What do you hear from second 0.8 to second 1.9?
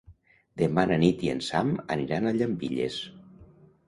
na Nit i en Sam